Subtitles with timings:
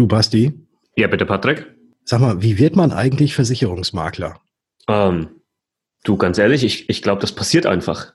[0.00, 0.58] Du, Basti?
[0.96, 1.76] Ja, bitte, Patrick.
[2.06, 4.40] Sag mal, wie wird man eigentlich Versicherungsmakler?
[4.88, 5.42] Ähm,
[6.04, 8.14] du, ganz ehrlich, ich, ich glaube, das passiert einfach.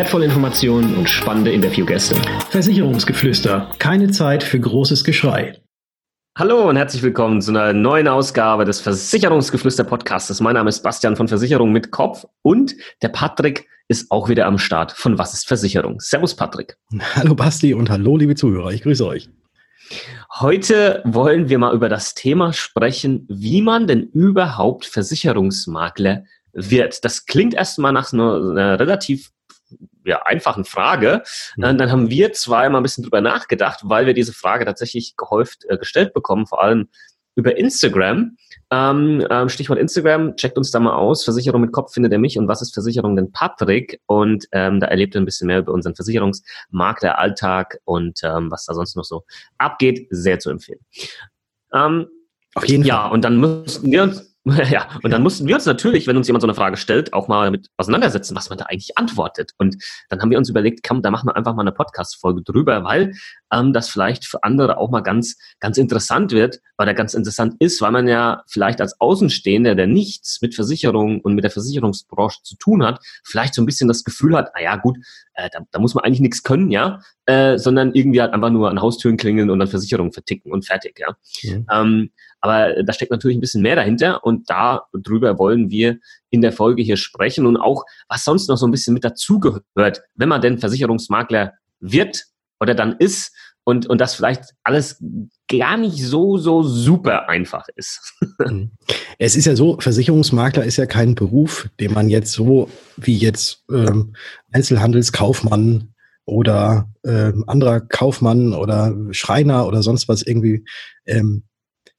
[0.00, 2.14] wertvolle Informationen und spannende Interviewgäste.
[2.48, 3.70] Versicherungsgeflüster.
[3.78, 5.60] Keine Zeit für großes Geschrei.
[6.38, 10.40] Hallo und herzlich willkommen zu einer neuen Ausgabe des Versicherungsgeflüster Podcasts.
[10.40, 14.56] Mein Name ist Bastian von Versicherung mit Kopf und der Patrick ist auch wieder am
[14.56, 16.00] Start von Was ist Versicherung?
[16.00, 16.78] Servus Patrick.
[17.14, 18.70] Hallo Basti und hallo liebe Zuhörer.
[18.70, 19.28] Ich grüße euch.
[20.38, 27.04] Heute wollen wir mal über das Thema sprechen, wie man denn überhaupt Versicherungsmakler wird.
[27.04, 29.30] Das klingt erstmal nach einer, einer relativ
[30.04, 31.22] ja, einfachen Frage.
[31.56, 31.78] Mhm.
[31.78, 35.64] Dann haben wir zwei mal ein bisschen drüber nachgedacht, weil wir diese Frage tatsächlich gehäuft
[35.68, 36.88] äh, gestellt bekommen, vor allem
[37.34, 38.36] über Instagram.
[38.72, 41.24] Ähm, ähm, Stichwort Instagram, checkt uns da mal aus.
[41.24, 44.00] Versicherung mit Kopf findet er mich und was ist Versicherung denn Patrick?
[44.06, 48.66] Und ähm, da erlebt ihr ein bisschen mehr über unseren Versicherungsmakler Alltag und ähm, was
[48.66, 49.24] da sonst noch so
[49.58, 50.06] abgeht.
[50.10, 50.80] Sehr zu empfehlen.
[51.72, 52.06] Ähm,
[52.54, 52.88] Auf jeden Fall.
[52.88, 54.29] Ja, und dann müssen wir uns
[54.70, 57.28] Ja, und dann mussten wir uns natürlich, wenn uns jemand so eine Frage stellt, auch
[57.28, 59.52] mal damit auseinandersetzen, was man da eigentlich antwortet.
[59.58, 59.76] Und
[60.08, 63.12] dann haben wir uns überlegt, komm, da machen wir einfach mal eine Podcast-Folge drüber, weil
[63.52, 67.54] ähm, das vielleicht für andere auch mal ganz, ganz interessant wird, weil er ganz interessant
[67.58, 72.42] ist, weil man ja vielleicht als Außenstehender, der nichts mit Versicherung und mit der Versicherungsbranche
[72.42, 74.98] zu tun hat, vielleicht so ein bisschen das Gefühl hat, na ja, gut,
[75.34, 78.70] äh, da, da muss man eigentlich nichts können, ja, äh, sondern irgendwie halt einfach nur
[78.70, 81.16] an Haustüren klingeln und dann Versicherungen verticken und fertig, ja.
[81.42, 81.66] Mhm.
[81.70, 85.98] Ähm, aber da steckt natürlich ein bisschen mehr dahinter und darüber wollen wir
[86.30, 90.02] in der Folge hier sprechen und auch, was sonst noch so ein bisschen mit dazugehört,
[90.14, 92.24] wenn man denn Versicherungsmakler wird
[92.60, 93.32] oder dann ist
[93.64, 95.02] und, und das vielleicht alles
[95.48, 98.14] gar nicht so, so super einfach ist.
[98.46, 98.70] Mhm.
[99.18, 103.62] Es ist ja so, Versicherungsmakler ist ja kein Beruf, den man jetzt so wie jetzt
[103.70, 104.14] ähm,
[104.50, 105.92] Einzelhandelskaufmann
[106.24, 110.64] oder ähm, anderer Kaufmann oder Schreiner oder sonst was irgendwie
[111.04, 111.42] ähm,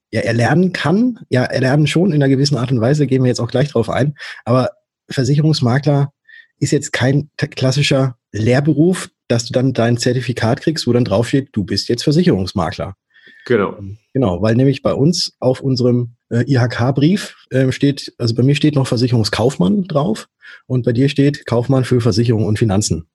[0.10, 1.20] ja erlernen kann.
[1.30, 3.88] Ja, erlernen schon in einer gewissen Art und Weise, gehen wir jetzt auch gleich drauf
[3.88, 4.16] ein.
[4.44, 4.72] Aber
[5.12, 6.12] Versicherungsmakler
[6.62, 11.64] ist jetzt kein klassischer Lehrberuf, dass du dann dein Zertifikat kriegst, wo dann draufsteht, du
[11.64, 12.96] bist jetzt Versicherungsmakler.
[13.46, 13.78] Genau.
[14.14, 18.76] Genau, weil nämlich bei uns auf unserem äh, IHK-Brief äh, steht, also bei mir steht
[18.76, 20.28] noch Versicherungskaufmann drauf
[20.68, 23.08] und bei dir steht Kaufmann für Versicherung und Finanzen.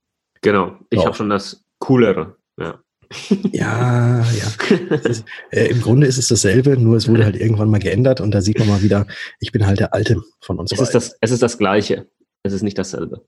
[0.42, 2.36] Genau, ich habe schon das Coolere.
[2.58, 2.80] Ja.
[3.52, 4.96] Ja, ja.
[5.04, 8.32] Ist, äh, Im Grunde ist es dasselbe, nur es wurde halt irgendwann mal geändert und
[8.32, 9.06] da sieht man mal wieder,
[9.38, 10.72] ich bin halt der Alte von uns.
[10.72, 12.08] Es, ist das, es ist das Gleiche.
[12.46, 13.26] Es ist nicht dasselbe.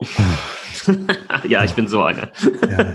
[1.48, 2.30] ja, ich bin so einer.
[2.68, 2.92] ja,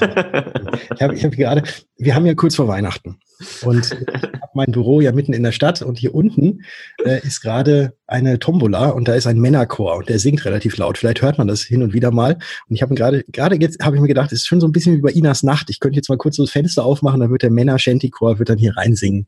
[0.96, 1.64] ich habe hab gerade,
[1.98, 3.18] wir haben ja kurz vor Weihnachten
[3.64, 6.64] und ich habe mein Büro ja mitten in der Stadt und hier unten
[7.06, 10.98] äh, ist gerade eine Tombola und da ist ein Männerchor und der singt relativ laut.
[10.98, 12.34] Vielleicht hört man das hin und wieder mal.
[12.68, 14.72] Und ich habe gerade, gerade jetzt habe ich mir gedacht, es ist schon so ein
[14.72, 15.70] bisschen wie bei Inas Nacht.
[15.70, 18.58] Ich könnte jetzt mal kurz so das Fenster aufmachen, dann wird der Männer-Shanty-Chor wird dann
[18.58, 19.28] hier reinsingen.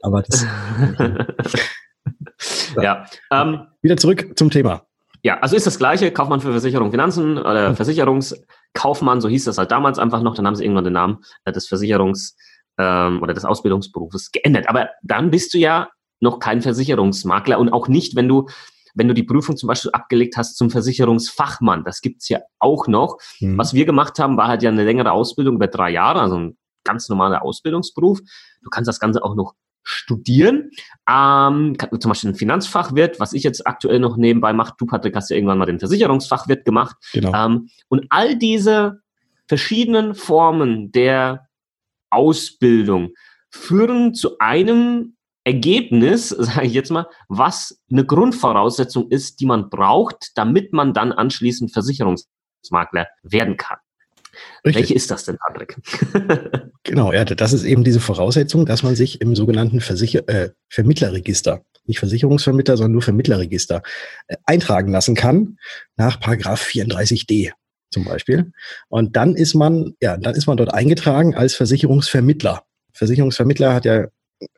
[0.00, 0.46] Aber das.
[2.82, 3.06] ja.
[3.30, 4.86] Ähm, wieder zurück zum Thema.
[5.22, 7.76] Ja, also ist das gleiche, Kaufmann für Versicherung Finanzen oder hm.
[7.76, 11.52] Versicherungskaufmann, so hieß das halt damals einfach noch, dann haben sie irgendwann den Namen äh,
[11.52, 12.34] des Versicherungs-
[12.78, 14.68] ähm, oder des Ausbildungsberufes geändert.
[14.68, 15.90] Aber dann bist du ja
[16.20, 18.46] noch kein Versicherungsmakler und auch nicht, wenn du
[18.94, 21.82] wenn du die Prüfung zum Beispiel abgelegt hast zum Versicherungsfachmann.
[21.82, 23.16] Das gibt's ja auch noch.
[23.40, 23.56] Mhm.
[23.56, 26.58] Was wir gemacht haben, war halt ja eine längere Ausbildung über drei Jahre, also ein
[26.84, 28.20] ganz normaler Ausbildungsberuf.
[28.62, 30.70] Du kannst das Ganze auch noch studieren.
[31.08, 34.74] Ähm, zum Beispiel ein Finanzfachwirt, was ich jetzt aktuell noch nebenbei mache.
[34.78, 36.96] Du, Patrick, hast ja irgendwann mal den Versicherungsfachwirt gemacht.
[37.12, 37.34] Genau.
[37.34, 39.02] Ähm, und all diese
[39.46, 41.48] verschiedenen Formen der
[42.10, 43.12] Ausbildung
[43.50, 50.32] führen zu einem Ergebnis, sage ich jetzt mal, was eine Grundvoraussetzung ist, die man braucht,
[50.36, 53.78] damit man dann anschließend Versicherungsmakler werden kann.
[54.64, 54.82] Richtig.
[54.82, 55.76] Welche ist das denn, Patrick?
[56.84, 61.62] genau, ja, das ist eben diese Voraussetzung, dass man sich im sogenannten Versicher äh, Vermittlerregister,
[61.86, 63.82] nicht Versicherungsvermittler, sondern nur Vermittlerregister,
[64.28, 65.58] äh, eintragen lassen kann
[65.96, 67.50] nach Paragraph 34d
[67.90, 68.52] zum Beispiel.
[68.88, 72.62] Und dann ist man, ja, dann ist man dort eingetragen als Versicherungsvermittler.
[72.92, 74.06] Versicherungsvermittler hat ja,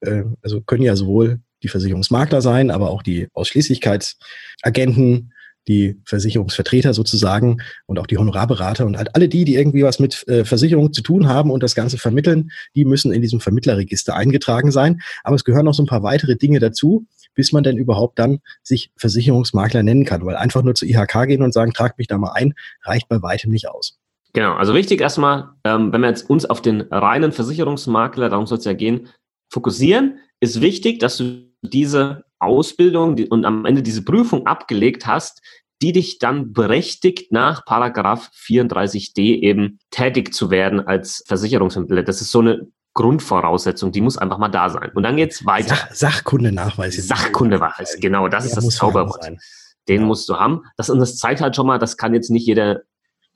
[0.01, 5.33] äh, also können ja sowohl die Versicherungsmakler sein, aber auch die Ausschließlichkeitsagenten,
[5.69, 10.26] die Versicherungsvertreter sozusagen und auch die Honorarberater und halt alle die, die irgendwie was mit
[10.28, 14.70] äh, Versicherung zu tun haben und das Ganze vermitteln, die müssen in diesem Vermittlerregister eingetragen
[14.70, 15.00] sein.
[15.22, 18.40] Aber es gehören noch so ein paar weitere Dinge dazu, bis man denn überhaupt dann
[18.62, 20.25] sich Versicherungsmakler nennen kann.
[20.25, 23.22] Weil einfach nur zu IHK gehen und sagen, trag mich da mal ein, reicht bei
[23.22, 23.99] weitem nicht aus.
[24.32, 28.58] Genau, also wichtig erstmal, ähm, wenn wir jetzt uns auf den reinen Versicherungsmakler, darum soll
[28.58, 29.08] es ja gehen,
[29.49, 35.41] fokussieren, ist wichtig, dass du diese Ausbildung und am Ende diese Prüfung abgelegt hast,
[35.83, 42.03] die dich dann berechtigt, nach Paragraph 34d eben tätig zu werden als Versicherungsvermittler.
[42.03, 44.93] Das ist so eine Grundvoraussetzung, die muss einfach mal da sein.
[44.95, 45.75] Und dann geht's weiter.
[45.75, 46.97] Sach Sachkundenachweis.
[47.07, 49.33] Sachkundenachweis, genau, das Der ist das Zauberwort.
[49.89, 50.07] Den ja.
[50.07, 50.63] musst du haben.
[50.77, 52.83] Das, und das zeigt halt schon mal, das kann jetzt nicht jeder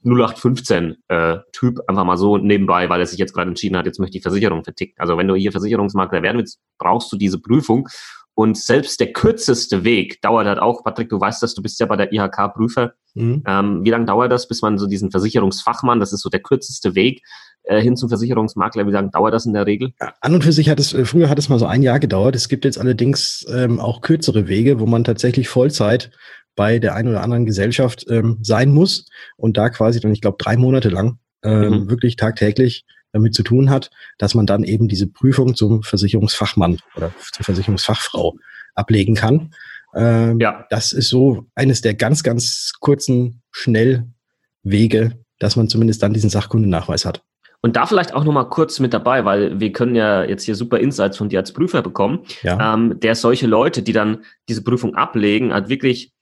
[0.05, 4.17] 0815-Typ äh, einfach mal so nebenbei, weil er sich jetzt gerade entschieden hat, jetzt möchte
[4.17, 4.95] ich Versicherung verticken.
[4.99, 7.89] Also wenn du hier Versicherungsmakler werden willst, brauchst du diese Prüfung.
[8.39, 11.87] Und selbst der kürzeste Weg dauert halt auch, Patrick, du weißt das, du bist ja
[11.87, 12.93] bei der IHK-Prüfer.
[13.15, 13.43] Mhm.
[13.45, 16.95] Ähm, wie lange dauert das, bis man so diesen Versicherungsfachmann, das ist so der kürzeste
[16.95, 17.21] Weg,
[17.65, 19.91] äh, hin zum Versicherungsmakler, wie lange dauert das in der Regel?
[20.01, 21.99] Ja, an und für sich hat es, äh, früher hat es mal so ein Jahr
[21.99, 22.37] gedauert.
[22.37, 26.13] Es gibt jetzt allerdings ähm, auch kürzere Wege, wo man tatsächlich Vollzeit
[26.55, 29.07] bei der einen oder anderen Gesellschaft ähm, sein muss
[29.37, 31.91] und da quasi dann, ich glaube, drei Monate lang ähm, mhm.
[31.91, 32.85] wirklich tagtäglich
[33.19, 38.37] damit zu tun hat, dass man dann eben diese Prüfung zum Versicherungsfachmann oder zur Versicherungsfachfrau
[38.75, 39.51] ablegen kann.
[39.95, 40.67] Ähm, ja.
[40.71, 47.05] Das ist so eines der ganz, ganz kurzen Schnellwege, dass man zumindest dann diesen Sachkundennachweis
[47.05, 47.23] hat.
[47.61, 50.79] Und da vielleicht auch nochmal kurz mit dabei, weil wir können ja jetzt hier super
[50.79, 52.75] Insights von dir als Prüfer bekommen, ja.
[52.75, 56.13] ähm, der solche Leute, die dann diese Prüfung ablegen, halt wirklich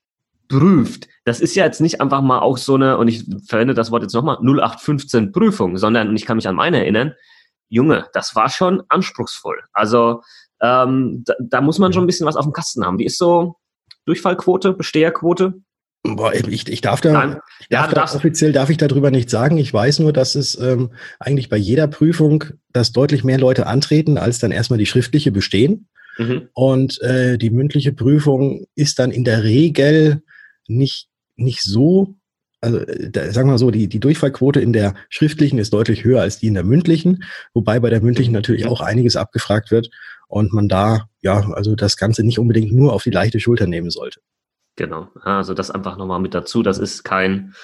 [0.49, 1.09] prüft.
[1.25, 4.03] Das ist ja jetzt nicht einfach mal auch so eine, und ich verwende das Wort
[4.03, 7.13] jetzt nochmal, 0815 Prüfung, sondern, und ich kann mich an meine erinnern,
[7.69, 9.61] Junge, das war schon anspruchsvoll.
[9.73, 10.23] Also
[10.61, 12.99] ähm, da, da muss man schon ein bisschen was auf dem Kasten haben.
[12.99, 13.57] Wie ist so
[14.05, 15.55] Durchfallquote, Besteherquote?
[16.05, 17.41] Boah, ich, ich darf da, Nein.
[17.71, 19.59] darf ja, da offiziell darf ich darüber nicht sagen.
[19.59, 24.17] Ich weiß nur, dass es ähm, eigentlich bei jeder Prüfung, dass deutlich mehr Leute antreten,
[24.17, 25.89] als dann erstmal die schriftliche bestehen.
[26.19, 26.49] Mhm.
[26.53, 30.23] Und äh, die mündliche Prüfung ist dann in der Regel
[30.69, 32.15] nicht, nicht so,
[32.61, 32.81] also
[33.11, 36.49] da, sagen wir so, die, die Durchfallquote in der schriftlichen ist deutlich höher als die
[36.49, 37.25] in der mündlichen,
[37.55, 39.91] wobei bei der mündlichen natürlich auch einiges abgefragt wird
[40.29, 43.91] und man da, ja, also das Ganze nicht unbedingt nur auf die leichte Schulter nehmen
[43.91, 44.21] sollte.
[44.77, 46.63] Genau, also das einfach nochmal mit dazu.
[46.63, 47.55] Das ist kein,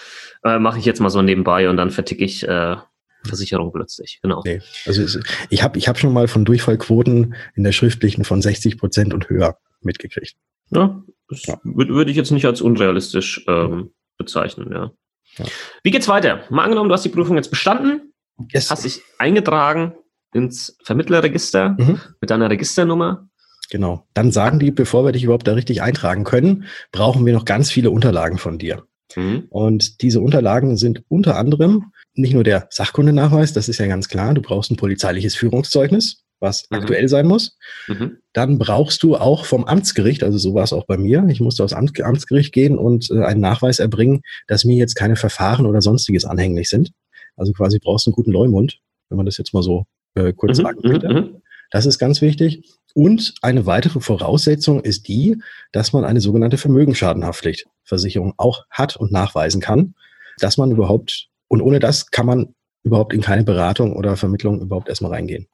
[0.44, 2.76] äh, mache ich jetzt mal so nebenbei und dann verticke ich äh,
[3.25, 4.19] Versicherung plötzlich.
[4.22, 4.43] Genau.
[4.44, 5.20] Nee, also
[5.50, 9.28] ich habe ich hab schon mal von Durchfallquoten in der schriftlichen von 60 Prozent und
[9.28, 10.37] höher mitgekriegt.
[10.74, 11.58] Ja, das ja.
[11.62, 14.92] würde ich jetzt nicht als unrealistisch ähm, bezeichnen, ja.
[15.38, 15.44] ja.
[15.82, 16.44] Wie geht's weiter?
[16.50, 18.12] Mal angenommen, du hast die Prüfung jetzt bestanden,
[18.52, 18.70] yes.
[18.70, 19.94] hast dich eingetragen
[20.32, 22.00] ins Vermittlerregister mhm.
[22.20, 23.28] mit deiner Registernummer.
[23.70, 24.06] Genau.
[24.14, 27.70] Dann sagen die, bevor wir dich überhaupt da richtig eintragen können, brauchen wir noch ganz
[27.70, 28.84] viele Unterlagen von dir.
[29.16, 29.46] Mhm.
[29.50, 34.34] Und diese Unterlagen sind unter anderem nicht nur der Sachkundenachweis, das ist ja ganz klar,
[34.34, 36.78] du brauchst ein polizeiliches Führungszeugnis, was mhm.
[36.78, 37.56] aktuell sein muss.
[37.88, 38.18] Mhm.
[38.32, 41.64] Dann brauchst du auch vom Amtsgericht, also so war es auch bei mir, ich musste
[41.64, 45.80] aufs Amt, Amtsgericht gehen und äh, einen Nachweis erbringen, dass mir jetzt keine Verfahren oder
[45.80, 46.92] sonstiges anhänglich sind.
[47.36, 50.58] Also quasi brauchst du einen guten Leumund, wenn man das jetzt mal so äh, kurz
[50.58, 50.62] mhm.
[50.62, 51.08] sagen möchte.
[51.08, 51.42] Mhm.
[51.70, 52.68] Das ist ganz wichtig.
[52.94, 55.40] Und eine weitere Voraussetzung ist die,
[55.72, 59.94] dass man eine sogenannte Vermögensschadenhaftpflichtversicherung auch hat und nachweisen kann,
[60.38, 64.90] dass man überhaupt, und ohne das kann man überhaupt in keine Beratung oder Vermittlung überhaupt
[64.90, 65.46] erstmal reingehen.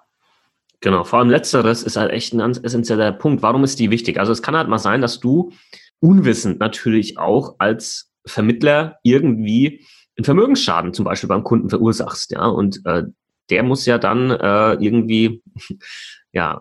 [0.81, 3.43] Genau, vor allem letzteres ist halt echt ein essentieller Punkt.
[3.43, 4.19] Warum ist die wichtig?
[4.19, 5.53] Also es kann halt mal sein, dass du
[6.01, 9.85] unwissend natürlich auch als Vermittler irgendwie
[10.17, 13.05] einen Vermögensschaden zum Beispiel beim Kunden verursachst, ja, und äh,
[13.51, 15.43] der muss ja dann äh, irgendwie
[16.33, 16.61] ja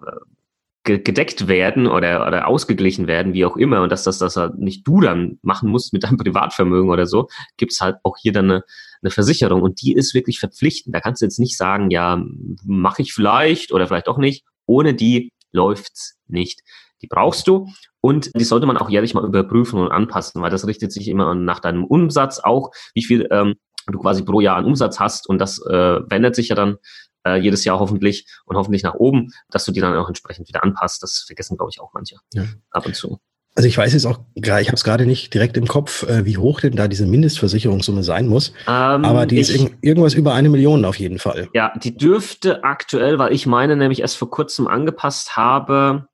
[0.87, 5.01] gedeckt werden oder, oder ausgeglichen werden, wie auch immer, und dass das, dass nicht du
[5.01, 7.27] dann machen musst mit deinem Privatvermögen oder so,
[7.57, 8.63] gibt's halt auch hier dann eine,
[9.01, 10.95] eine Versicherung und die ist wirklich verpflichtend.
[10.95, 12.23] Da kannst du jetzt nicht sagen, ja,
[12.65, 14.45] mache ich vielleicht oder vielleicht auch nicht.
[14.65, 16.61] Ohne die läuft's nicht.
[17.01, 17.67] Die brauchst du
[18.01, 21.35] und die sollte man auch jährlich mal überprüfen und anpassen, weil das richtet sich immer
[21.35, 23.55] nach deinem Umsatz auch, wie viel ähm,
[23.91, 26.77] du quasi pro Jahr an Umsatz hast und das äh, wendet sich ja dann
[27.35, 30.63] äh, jedes Jahr hoffentlich und hoffentlich nach oben, dass du die dann auch entsprechend wieder
[30.63, 31.03] anpasst.
[31.03, 32.45] Das vergessen, glaube ich, auch manche ja.
[32.71, 33.19] ab und zu.
[33.57, 36.37] Also ich weiß jetzt auch, ich habe es gerade nicht direkt im Kopf, äh, wie
[36.37, 38.53] hoch denn da diese Mindestversicherungssumme sein muss.
[38.67, 41.49] Ähm, aber die ich, ist irg irgendwas über eine Million auf jeden Fall.
[41.55, 46.07] Ja, die dürfte aktuell, weil ich meine nämlich erst vor kurzem angepasst habe,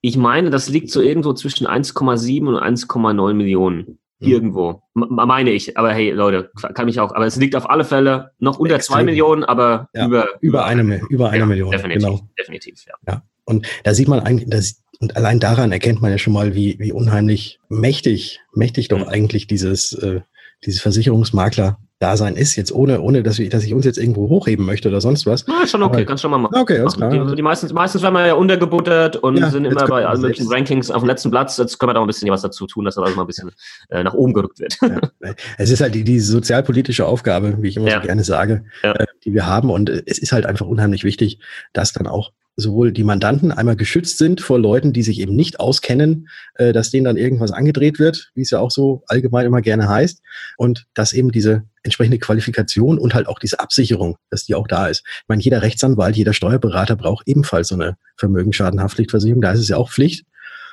[0.00, 3.98] ich meine, das liegt so irgendwo zwischen 1,7 und 1,9 Millionen.
[4.20, 4.28] Mhm.
[4.28, 4.82] Irgendwo.
[4.94, 5.76] Meine ich.
[5.76, 7.14] Aber hey, Leute, kann mich auch.
[7.14, 8.94] Aber es liegt auf alle Fälle noch unter Extrem.
[8.94, 11.70] zwei Millionen, aber ja, über, über eine, über eine ja, Million.
[11.70, 12.28] Definitiv, genau.
[12.38, 12.94] definitiv, ja.
[13.06, 13.22] ja.
[13.44, 16.78] Und da sieht man eigentlich, das, und allein daran erkennt man ja schon mal, wie,
[16.78, 20.20] wie unheimlich mächtig, mächtig doch eigentlich dieses, äh,
[20.64, 24.64] dieses Versicherungsmakler Dasein ist, jetzt ohne, ohne dass, ich, dass ich uns jetzt irgendwo hochheben
[24.64, 25.44] möchte oder sonst was.
[25.46, 26.56] Na, schon okay, Aber, kannst schon mal machen.
[26.56, 27.10] Okay, alles klar.
[27.10, 30.22] Die, also die meistens, meistens werden wir ja untergebuttert und ja, sind immer bei allen
[30.22, 31.58] möglichen Rankings auf dem letzten Platz.
[31.58, 33.50] Jetzt können wir da ein bisschen was dazu tun, dass das alles mal ein bisschen
[33.90, 34.78] äh, nach oben gerückt wird.
[34.80, 35.34] Ja.
[35.58, 38.00] Es ist halt die, die sozialpolitische Aufgabe, wie ich immer ja.
[38.00, 39.68] so gerne sage, äh, die wir haben.
[39.68, 41.38] Und es ist halt einfach unheimlich wichtig,
[41.74, 45.58] dass dann auch sowohl die Mandanten einmal geschützt sind vor Leuten, die sich eben nicht
[45.58, 49.62] auskennen, äh, dass denen dann irgendwas angedreht wird, wie es ja auch so allgemein immer
[49.62, 50.22] gerne heißt,
[50.56, 54.86] und dass eben diese entsprechende Qualifikation und halt auch diese Absicherung, dass die auch da
[54.88, 55.02] ist.
[55.06, 59.76] Ich meine, jeder Rechtsanwalt, jeder Steuerberater braucht ebenfalls so eine Vermögensschadenhaftpflichtversicherung, da ist es ja
[59.76, 60.26] auch Pflicht.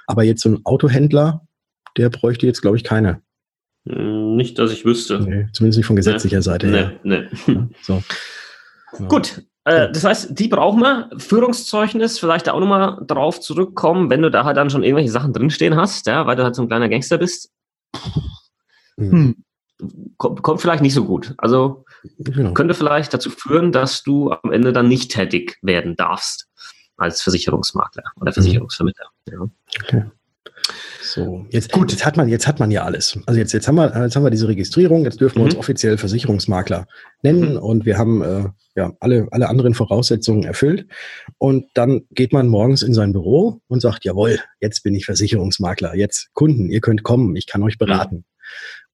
[0.05, 1.45] Aber jetzt so ein Autohändler,
[1.97, 3.21] der bräuchte jetzt, glaube ich, keine.
[3.87, 5.19] Hm, nicht, dass ich wüsste.
[5.19, 6.43] Nee, zumindest nicht von gesetzlicher nee.
[6.43, 6.93] Seite her.
[7.03, 7.59] Nee, nee.
[7.81, 8.03] so.
[8.99, 9.05] Ja.
[9.07, 11.09] Gut, äh, das heißt, die brauchen wir.
[11.17, 15.75] Führungszeugnis, vielleicht auch nochmal drauf zurückkommen, wenn du da halt dann schon irgendwelche Sachen drinstehen
[15.75, 17.51] hast, ja, weil du halt so ein kleiner Gangster bist.
[18.97, 19.35] Hm.
[20.17, 21.35] Kommt, kommt vielleicht nicht so gut.
[21.37, 21.85] Also
[22.17, 22.53] genau.
[22.53, 26.47] könnte vielleicht dazu führen, dass du am Ende dann nicht tätig werden darfst
[26.97, 28.33] als Versicherungsmakler oder mhm.
[28.33, 29.05] Versicherungsvermittler.
[29.29, 29.47] Ja.
[29.83, 30.05] Okay.
[31.01, 31.91] So, jetzt, Gut.
[31.91, 33.17] jetzt hat man, jetzt hat man ja alles.
[33.25, 35.59] Also jetzt, jetzt haben wir, jetzt haben wir diese Registrierung, jetzt dürfen wir uns mhm.
[35.59, 36.87] offiziell Versicherungsmakler
[37.21, 37.57] nennen mhm.
[37.57, 40.87] und wir haben äh, ja alle, alle anderen Voraussetzungen erfüllt.
[41.37, 45.95] Und dann geht man morgens in sein Büro und sagt, jawohl, jetzt bin ich Versicherungsmakler,
[45.95, 47.85] jetzt Kunden, ihr könnt kommen, ich kann euch mhm.
[47.85, 48.15] beraten.
[48.15, 48.23] Mhm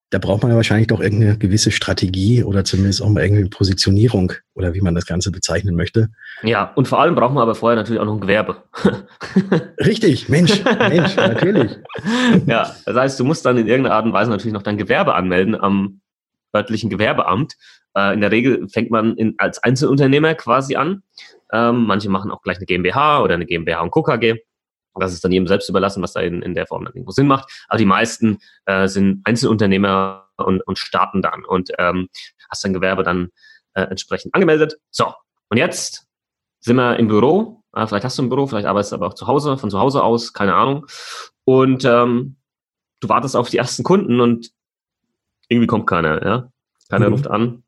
[0.10, 4.34] da braucht man ja wahrscheinlich doch irgendeine gewisse Strategie oder zumindest auch mal irgendeine Positionierung
[4.54, 6.10] oder wie man das Ganze bezeichnen möchte.
[6.44, 8.58] Ja, und vor allem brauchen wir aber vorher natürlich auch noch ein Gewerbe.
[9.80, 11.78] Richtig, Mensch, Mensch, natürlich.
[12.46, 15.16] Ja, das heißt, du musst dann in irgendeiner Art und Weise natürlich noch dein Gewerbe
[15.16, 16.02] anmelden am
[16.56, 17.54] örtlichen Gewerbeamt.
[17.96, 21.04] Äh, in der Regel fängt man in, als Einzelunternehmer quasi an.
[21.52, 24.40] Ähm, manche machen auch gleich eine GmbH oder eine GmbH und KKG.
[25.00, 27.28] Das ist dann jedem selbst überlassen, was da in, in der Form dann irgendwo Sinn
[27.28, 27.52] macht.
[27.68, 32.10] Aber die meisten äh, sind Einzelunternehmer und, und starten dann und ähm,
[32.50, 33.30] hast dein Gewerbe dann
[33.74, 34.78] äh, entsprechend angemeldet.
[34.92, 35.14] So,
[35.50, 36.08] und jetzt
[36.60, 37.64] sind wir im Büro.
[37.74, 39.80] Äh, vielleicht hast du ein Büro, vielleicht arbeitest du aber auch zu Hause, von zu
[39.80, 40.86] Hause aus, keine Ahnung.
[41.46, 42.38] Und ähm,
[43.00, 44.52] du wartest auf die ersten Kunden und
[45.50, 46.50] irgendwie kommt keiner, ja.
[46.90, 47.14] Keiner mhm.
[47.14, 47.64] ruft an,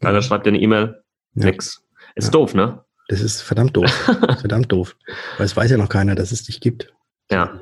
[0.00, 0.22] keiner mhm.
[0.22, 1.02] schreibt dir eine E-Mail,
[1.34, 1.46] ja.
[1.46, 1.84] nix.
[2.14, 2.30] Ist ja.
[2.32, 2.84] doof, ne?
[3.08, 3.90] Das ist verdammt doof.
[4.40, 4.96] verdammt doof.
[5.36, 6.92] Weil es weiß ja noch keiner, dass es dich gibt.
[7.30, 7.58] Ja.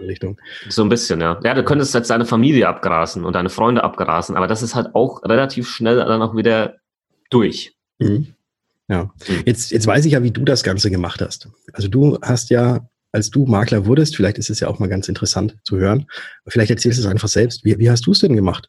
[0.68, 1.38] So ein bisschen, ja.
[1.44, 4.94] Ja, du könntest jetzt deine Familie abgrasen und deine Freunde abgrasen, aber das ist halt
[4.94, 6.76] auch relativ schnell dann auch wieder
[7.30, 7.76] durch.
[7.98, 8.34] Mhm.
[8.88, 9.04] Ja.
[9.28, 9.42] Mhm.
[9.46, 11.48] Jetzt, jetzt weiß ich ja, wie du das Ganze gemacht hast.
[11.72, 15.08] Also du hast ja, als du Makler wurdest, vielleicht ist es ja auch mal ganz
[15.08, 16.06] interessant zu hören,
[16.48, 17.64] vielleicht erzählst du es einfach selbst.
[17.64, 18.68] Wie, wie hast du es denn gemacht?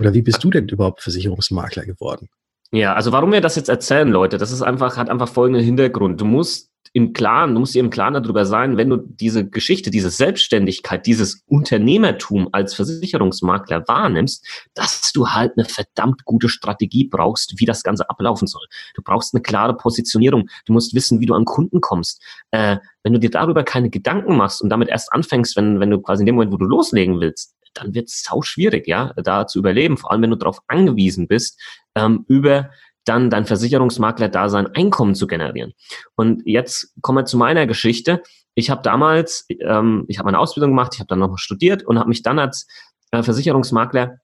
[0.00, 2.28] Oder wie bist du denn überhaupt Versicherungsmakler geworden?
[2.70, 6.20] Ja, also warum wir das jetzt erzählen, Leute, das ist einfach, hat einfach folgenden Hintergrund.
[6.20, 9.90] Du musst im Klaren, du musst dir im Klaren darüber sein, wenn du diese Geschichte,
[9.90, 17.58] diese Selbstständigkeit, dieses Unternehmertum als Versicherungsmakler wahrnimmst, dass du halt eine verdammt gute Strategie brauchst,
[17.58, 18.64] wie das Ganze ablaufen soll.
[18.94, 20.48] Du brauchst eine klare Positionierung.
[20.66, 22.22] Du musst wissen, wie du an Kunden kommst.
[22.50, 26.00] Äh, wenn du dir darüber keine Gedanken machst und damit erst anfängst, wenn, wenn du
[26.00, 29.46] quasi in dem Moment, wo du loslegen willst, dann wird es sau schwierig, ja, da
[29.46, 31.60] zu überleben, vor allem wenn du darauf angewiesen bist,
[31.94, 32.70] ähm, über
[33.04, 35.72] dann dein Versicherungsmakler da sein Einkommen zu generieren.
[36.14, 38.22] Und jetzt kommen wir zu meiner Geschichte.
[38.54, 41.98] Ich habe damals, ähm, ich habe meine Ausbildung gemacht, ich habe dann noch studiert und
[41.98, 42.66] habe mich dann als
[43.10, 44.18] äh, Versicherungsmakler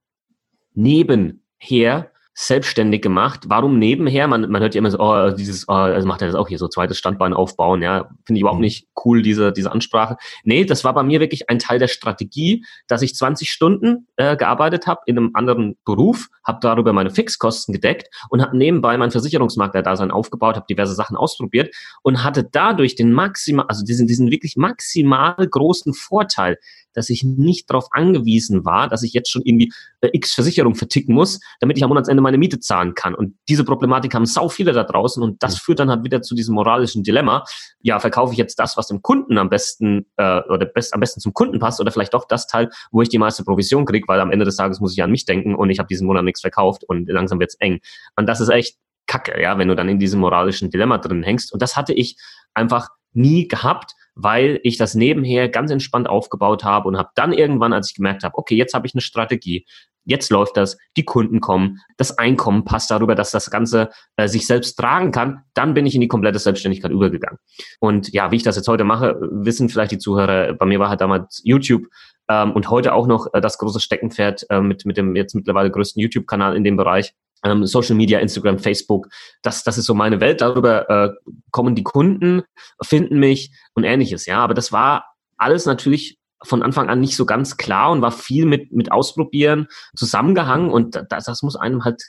[0.74, 3.44] nebenher selbstständig gemacht.
[3.46, 4.26] Warum nebenher?
[4.26, 6.58] Man, man hört ja immer so, oh, dieses, oh, also macht er das auch hier,
[6.58, 8.08] so zweites Standbein aufbauen, ja.
[8.24, 8.64] Finde ich überhaupt mhm.
[8.64, 10.16] nicht cool, diese, diese Ansprache.
[10.42, 14.36] Nee, das war bei mir wirklich ein Teil der Strategie, dass ich 20 Stunden äh,
[14.36, 19.12] gearbeitet habe in einem anderen Beruf, habe darüber meine Fixkosten gedeckt und habe nebenbei mein
[19.12, 24.56] Versicherungsmakler-Dasein aufgebaut, habe diverse Sachen ausprobiert und hatte dadurch den maximal, also diesen, diesen wirklich
[24.56, 26.58] maximal großen Vorteil,
[26.96, 31.14] dass ich nicht darauf angewiesen war, dass ich jetzt schon irgendwie äh, X Versicherung verticken
[31.14, 33.14] muss, damit ich am Monatsende meine Miete zahlen kann.
[33.14, 36.34] Und diese Problematik haben sau viele da draußen und das führt dann halt wieder zu
[36.34, 37.44] diesem moralischen Dilemma.
[37.80, 41.20] Ja, verkaufe ich jetzt das, was dem Kunden am besten äh, oder best, am besten
[41.20, 44.20] zum Kunden passt oder vielleicht doch das Teil, wo ich die meiste Provision kriege, weil
[44.20, 46.40] am Ende des Tages muss ich an mich denken und ich habe diesen Monat nichts
[46.40, 47.80] verkauft und langsam wird's eng.
[48.16, 51.52] Und das ist echt Kacke, ja, wenn du dann in diesem moralischen Dilemma drin hängst.
[51.52, 52.16] Und das hatte ich
[52.54, 57.72] einfach nie gehabt weil ich das nebenher ganz entspannt aufgebaut habe und habe dann irgendwann,
[57.72, 59.66] als ich gemerkt habe, okay, jetzt habe ich eine Strategie,
[60.04, 64.46] jetzt läuft das, die Kunden kommen, das Einkommen passt darüber, dass das Ganze äh, sich
[64.46, 67.38] selbst tragen kann, dann bin ich in die komplette Selbstständigkeit übergegangen.
[67.80, 70.90] Und ja, wie ich das jetzt heute mache, wissen vielleicht die Zuhörer, bei mir war
[70.90, 71.86] halt damals YouTube
[72.28, 75.70] ähm, und heute auch noch äh, das große Steckenpferd äh, mit, mit dem jetzt mittlerweile
[75.70, 79.08] größten YouTube-Kanal in dem Bereich ähm, Social Media, Instagram, Facebook.
[79.42, 80.40] Das, das ist so meine Welt.
[80.40, 81.10] Darüber äh,
[81.50, 82.42] kommen die Kunden,
[82.82, 84.26] finden mich und ähnliches.
[84.26, 85.04] Ja, aber das war
[85.36, 89.68] alles natürlich von Anfang an nicht so ganz klar und war viel mit, mit Ausprobieren
[89.96, 92.02] zusammengehangen und das, das muss einem halt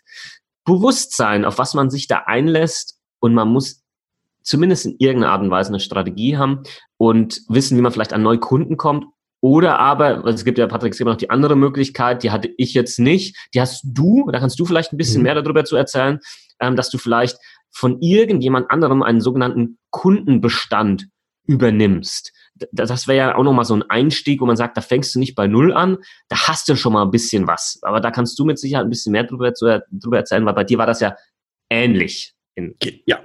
[0.66, 3.84] bewusst sein, auf was man sich da einlässt und man muss
[4.42, 6.64] zumindest in irgendeiner Art und Weise eine Strategie haben
[6.98, 9.06] und wissen, wie man vielleicht an neue Kunden kommt.
[9.46, 12.74] Oder aber, es gibt ja, Patrick, es gibt noch die andere Möglichkeit, die hatte ich
[12.74, 15.26] jetzt nicht, die hast du, da kannst du vielleicht ein bisschen mhm.
[15.26, 16.20] mehr darüber zu erzählen,
[16.60, 17.38] ähm, dass du vielleicht
[17.70, 21.10] von irgendjemand anderem einen sogenannten Kundenbestand
[21.46, 22.34] übernimmst.
[22.72, 25.36] Das wäre ja auch nochmal so ein Einstieg, wo man sagt, da fängst du nicht
[25.36, 27.78] bei Null an, da hast du schon mal ein bisschen was.
[27.84, 30.80] Aber da kannst du mit Sicherheit ein bisschen mehr drüber, drüber erzählen, weil bei dir
[30.80, 31.16] war das ja
[31.70, 32.34] ähnlich.
[33.06, 33.20] ja,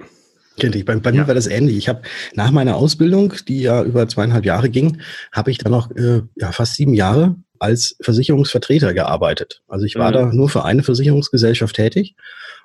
[0.61, 0.85] Kennt ich.
[0.85, 1.21] Bei, bei ja.
[1.21, 1.75] mir war das ähnlich.
[1.75, 2.03] Ich habe
[2.35, 5.01] nach meiner Ausbildung, die ja über zweieinhalb Jahre ging,
[5.31, 9.63] habe ich dann noch äh, ja, fast sieben Jahre als Versicherungsvertreter gearbeitet.
[9.67, 10.13] Also ich war mhm.
[10.13, 12.15] da nur für eine Versicherungsgesellschaft tätig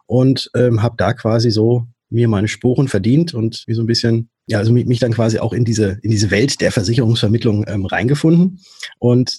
[0.04, 4.28] und ähm, habe da quasi so mir meine Spuren verdient und wie so ein bisschen,
[4.46, 7.86] ja, also mich, mich dann quasi auch in diese, in diese Welt der Versicherungsvermittlung ähm,
[7.86, 8.60] reingefunden.
[8.98, 9.38] Und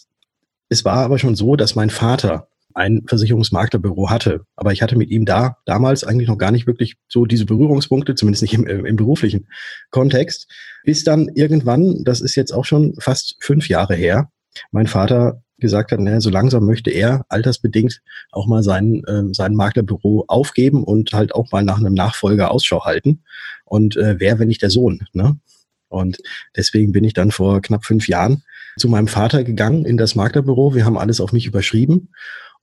[0.69, 2.47] es war aber schon so, dass mein Vater
[2.77, 4.41] ein Versicherungsmaklerbüro hatte.
[4.55, 8.13] Aber ich hatte mit ihm da damals eigentlich noch gar nicht wirklich so diese Berührungspunkte,
[8.13, 9.47] zumindest nicht im, im beruflichen
[9.89, 10.47] Kontext.
[10.83, 14.29] Bis dann irgendwann, das ist jetzt auch schon fast fünf Jahre her,
[14.71, 19.55] mein Vater gesagt hat, naja, so langsam möchte er altersbedingt auch mal sein, äh, sein
[19.55, 23.23] Maklerbüro aufgeben und halt auch mal nach einem Nachfolger Ausschau halten.
[23.65, 25.07] Und äh, wer, wenn nicht der Sohn?
[25.13, 25.39] Ne?
[25.89, 26.19] Und
[26.55, 28.43] deswegen bin ich dann vor knapp fünf Jahren
[28.77, 30.75] zu meinem Vater gegangen in das Maklerbüro.
[30.75, 32.09] Wir haben alles auf mich überschrieben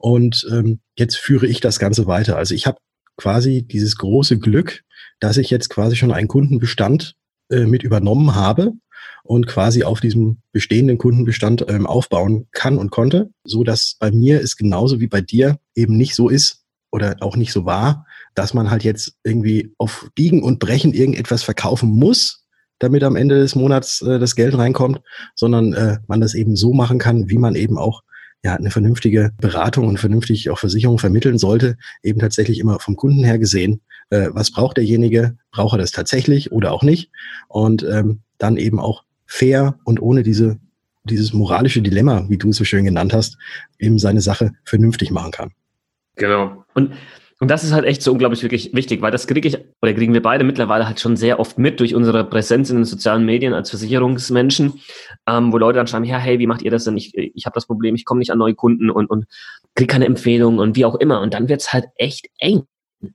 [0.05, 2.37] und ähm, jetzt führe ich das Ganze weiter.
[2.37, 2.77] Also ich habe
[3.17, 4.83] quasi dieses große Glück,
[5.19, 7.15] dass ich jetzt quasi schon einen Kundenbestand
[7.49, 8.75] äh, mit übernommen habe
[9.23, 14.43] und quasi auf diesem bestehenden Kundenbestand ähm, aufbauen kann und konnte, so dass bei mir
[14.43, 18.53] es genauso wie bei dir eben nicht so ist oder auch nicht so war, dass
[18.53, 22.45] man halt jetzt irgendwie auf Biegen und Brechen irgendetwas verkaufen muss,
[22.79, 25.01] damit am Ende des Monats äh, das Geld reinkommt,
[25.35, 28.03] sondern äh, man das eben so machen kann, wie man eben auch
[28.45, 33.25] ja, eine vernünftige Beratung und vernünftig auch Versicherung vermitteln sollte, eben tatsächlich immer vom Kunden
[33.25, 37.11] her gesehen, äh, was braucht derjenige, braucht er das tatsächlich oder auch nicht
[37.49, 40.59] und ähm, dann eben auch fair und ohne diese,
[41.05, 43.39] dieses moralische Dilemma, wie du es so schön genannt hast,
[43.79, 45.53] eben seine Sache vernünftig machen kann.
[46.17, 46.65] Genau.
[46.75, 46.93] Und
[47.45, 50.15] und das ist halt echt so unglaublich wirklich wichtig, weil das kriege ich oder kriegen
[50.15, 53.53] wir beide mittlerweile halt schon sehr oft mit durch unsere Präsenz in den sozialen Medien
[53.53, 54.81] als Versicherungsmenschen,
[55.29, 56.97] ähm, wo Leute dann schreiben, ja, hey, wie macht ihr das denn?
[56.97, 59.27] Ich, ich habe das Problem, ich komme nicht an neue Kunden und, und
[59.75, 61.21] kriege keine Empfehlung und wie auch immer.
[61.21, 62.63] Und dann wird's halt echt eng.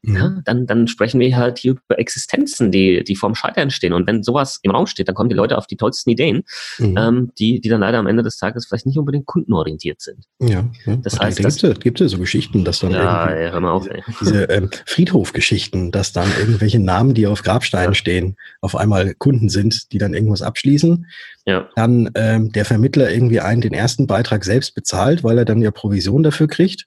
[0.02, 0.16] Mhm.
[0.16, 3.94] Ja, dann, dann sprechen wir halt hier über Existenzen, die, die vorm Scheitern stehen.
[3.94, 6.44] Und wenn sowas im Raum steht, dann kommen die Leute auf die tollsten Ideen,
[6.78, 6.98] mhm.
[6.98, 10.26] ähm, die, die dann leider am Ende des Tages vielleicht nicht unbedingt kundenorientiert sind.
[10.40, 10.96] Ja, ja.
[10.98, 13.88] das heißt, da gibt, gibt es so Geschichten, dass dann ja, ja, hör mal auf,
[13.90, 14.04] ey.
[14.22, 17.96] diese ähm, Friedhofgeschichten, dass dann irgendwelche Namen, die auf Grabsteinen ja.
[17.96, 21.06] stehen, auf einmal Kunden sind, die dann irgendwas abschließen.
[21.46, 21.68] Ja.
[21.76, 25.72] Dann ähm, der Vermittler irgendwie einen den ersten Beitrag selbst bezahlt, weil er dann ja
[25.72, 26.86] Provision dafür kriegt.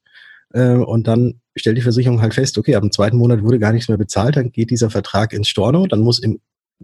[0.53, 3.73] Äh, und dann stellt die Versicherung halt fest, okay, ab dem zweiten Monat wurde gar
[3.73, 6.41] nichts mehr bezahlt, dann geht dieser Vertrag ins Storno, dann muss im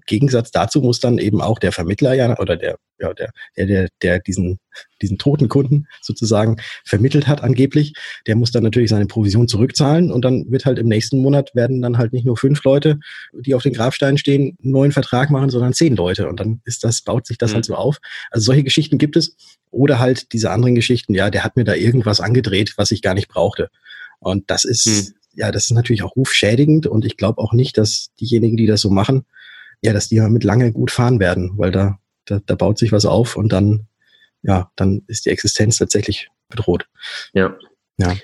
[0.06, 3.88] Gegensatz dazu muss dann eben auch der Vermittler ja oder der ja der der der,
[4.02, 4.58] der diesen
[5.00, 7.94] diesen toten Kunden sozusagen vermittelt hat angeblich,
[8.26, 11.82] der muss dann natürlich seine Provision zurückzahlen und dann wird halt im nächsten Monat werden
[11.82, 12.98] dann halt nicht nur fünf Leute,
[13.32, 16.84] die auf den Grabsteinen stehen, einen neuen Vertrag machen, sondern zehn Leute und dann ist
[16.84, 17.74] das baut sich das halt mhm.
[17.74, 17.98] halt so auf.
[18.30, 19.36] Also solche Geschichten gibt es
[19.70, 23.14] oder halt diese anderen Geschichten, ja, der hat mir da irgendwas angedreht, was ich gar
[23.14, 23.70] nicht brauchte.
[24.18, 25.14] Und das ist mhm.
[25.34, 28.80] ja, das ist natürlich auch rufschädigend und ich glaube auch nicht, dass diejenigen, die das
[28.80, 29.24] so machen,
[29.82, 33.06] ja, dass die mit lange gut fahren werden, weil da, da, da baut sich was
[33.06, 33.86] auf und dann,
[34.42, 36.88] ja, dann ist die Existenz tatsächlich bedroht.
[37.32, 37.56] Ja.
[37.98, 38.14] Ja.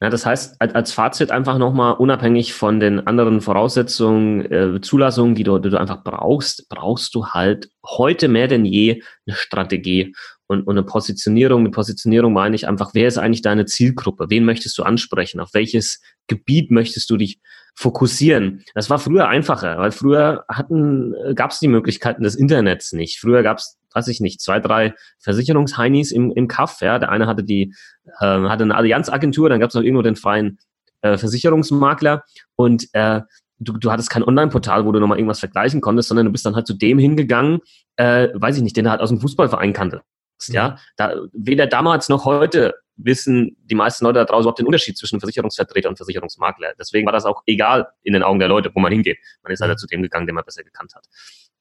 [0.00, 5.42] Ja, das heißt, als Fazit einfach nochmal unabhängig von den anderen Voraussetzungen, äh, Zulassungen, die
[5.42, 10.14] du, die du einfach brauchst, brauchst du halt heute mehr denn je eine Strategie
[10.46, 11.64] und, und eine Positionierung.
[11.64, 14.26] Mit Positionierung meine ich einfach, wer ist eigentlich deine Zielgruppe?
[14.30, 15.40] Wen möchtest du ansprechen?
[15.40, 17.40] Auf welches Gebiet möchtest du dich
[17.74, 18.64] fokussieren?
[18.74, 23.18] Das war früher einfacher, weil früher hatten, gab es die Möglichkeiten des Internets nicht.
[23.18, 26.80] Früher gab es, weiß ich nicht, zwei, drei Versicherungsheinis im, im Kaff.
[26.80, 27.74] Ja, der eine hatte die,
[28.20, 30.58] äh, hatte eine Allianzagentur, dann gab es noch irgendwo den freien
[31.02, 32.22] äh, Versicherungsmakler.
[32.56, 33.22] Und äh,
[33.58, 36.54] du, du hattest kein Online-Portal, wo du nochmal irgendwas vergleichen konntest, sondern du bist dann
[36.54, 37.60] halt zu dem hingegangen,
[37.96, 40.02] äh, weiß ich nicht, den er halt aus dem Fußballverein kannte
[40.46, 44.98] ja, da, weder damals noch heute wissen die meisten Leute da draußen überhaupt den Unterschied
[44.98, 46.74] zwischen Versicherungsvertreter und Versicherungsmakler.
[46.78, 49.18] Deswegen war das auch egal in den Augen der Leute, wo man hingeht.
[49.42, 51.06] Man ist halt zu dem gegangen, den man besser gekannt hat.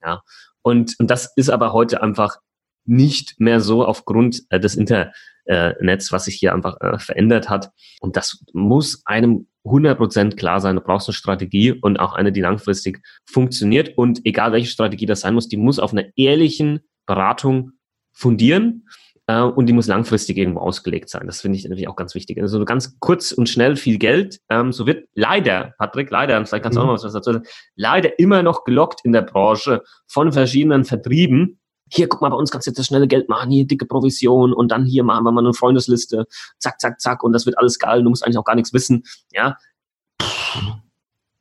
[0.03, 0.21] Ja,
[0.61, 2.37] und, und das ist aber heute einfach
[2.85, 7.71] nicht mehr so aufgrund äh, des Internets, was sich hier einfach äh, verändert hat.
[7.99, 10.75] Und das muss einem 100% klar sein.
[10.75, 13.97] Du brauchst eine Strategie und auch eine, die langfristig funktioniert.
[13.97, 17.71] Und egal welche Strategie das sein muss, die muss auf einer ehrlichen Beratung
[18.13, 18.87] fundieren
[19.27, 21.27] äh, und die muss langfristig irgendwo ausgelegt sein.
[21.27, 22.41] Das finde ich natürlich auch ganz wichtig.
[22.41, 26.63] Also ganz kurz und schnell viel Geld, ähm, so wird leider, Patrick, leider, und vielleicht
[26.63, 26.89] kannst du mhm.
[26.89, 31.59] auch noch was dazu sagen, leider immer noch gelockt in der Branche von verschiedenen Vertrieben.
[31.89, 34.51] Hier, guck mal, bei uns kannst du jetzt das schnelle Geld machen, hier dicke Provision
[34.53, 36.25] und dann hier machen wir mal eine Freundesliste,
[36.59, 39.03] zack, zack, zack, und das wird alles geil, du musst eigentlich auch gar nichts wissen.
[39.31, 39.57] Ja,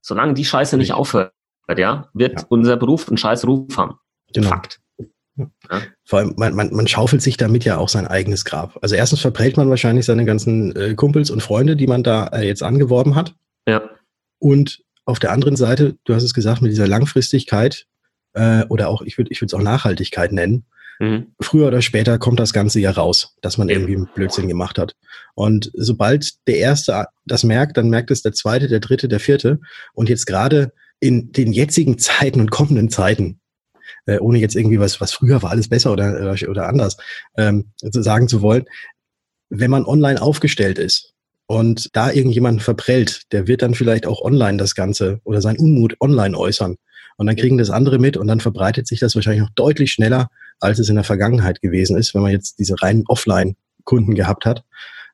[0.01, 1.33] solange die Scheiße nicht aufhört,
[1.77, 2.47] ja, wird ja.
[2.49, 3.99] unser Beruf einen scheiß Ruf haben.
[4.33, 4.49] Genau.
[4.49, 4.81] Fakt.
[5.37, 5.83] Ja.
[6.05, 8.79] Vor allem, man, man, man schaufelt sich damit ja auch sein eigenes Grab.
[8.81, 12.47] Also erstens verprellt man wahrscheinlich seine ganzen äh, Kumpels und Freunde, die man da äh,
[12.47, 13.35] jetzt angeworben hat.
[13.69, 13.83] Ja.
[14.39, 17.87] Und auf der anderen Seite, du hast es gesagt, mit dieser Langfristigkeit
[18.35, 20.67] äh, oder auch, ich würde ich würde es auch Nachhaltigkeit nennen,
[20.99, 21.29] mhm.
[21.41, 24.97] früher oder später kommt das Ganze ja raus, dass man irgendwie einen Blödsinn gemacht hat.
[25.35, 29.61] Und sobald der Erste das merkt, dann merkt es der Zweite, der Dritte, der Vierte.
[29.95, 33.41] Und jetzt gerade in den jetzigen Zeiten und kommenden Zeiten,
[34.07, 36.97] äh, ohne jetzt irgendwie was, was früher war alles besser oder, oder anders,
[37.37, 38.65] ähm, sagen zu wollen,
[39.49, 41.15] wenn man online aufgestellt ist
[41.47, 45.97] und da irgendjemanden verprellt, der wird dann vielleicht auch online das Ganze oder sein Unmut
[46.01, 46.77] online äußern.
[47.19, 50.29] Und dann kriegen das andere mit und dann verbreitet sich das wahrscheinlich noch deutlich schneller,
[50.61, 54.65] als es in der Vergangenheit gewesen ist, wenn man jetzt diese reinen Offline-Kunden gehabt hat.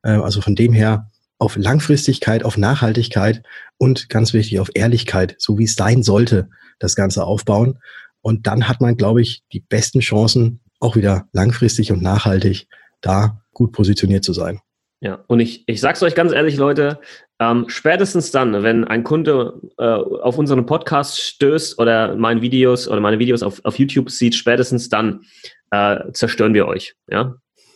[0.02, 3.42] Äh, also von dem her auf Langfristigkeit, auf Nachhaltigkeit
[3.78, 7.78] und ganz wichtig auf Ehrlichkeit, so wie es sein sollte, das Ganze aufbauen.
[8.22, 12.66] Und dann hat man, glaube ich, die besten Chancen, auch wieder langfristig und nachhaltig
[13.00, 14.60] da gut positioniert zu sein.
[15.00, 17.00] Ja, und ich, ich sag's euch ganz ehrlich, Leute,
[17.40, 23.00] ähm, spätestens dann, wenn ein Kunde äh, auf unseren Podcast stößt oder meine Videos oder
[23.00, 25.24] meine Videos auf, auf YouTube sieht, spätestens dann
[25.72, 26.94] äh, zerstören wir euch.
[27.10, 27.34] Ja,